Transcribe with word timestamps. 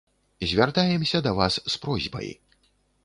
Звяртаемся 0.53 1.21
да 1.27 1.35
вас 1.41 1.59
з 1.75 1.77
просьбай. 1.85 2.33